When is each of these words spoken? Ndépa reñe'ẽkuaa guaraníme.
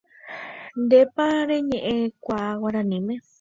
Ndépa 0.83 1.25
reñe'ẽkuaa 1.49 2.49
guaraníme. 2.61 3.15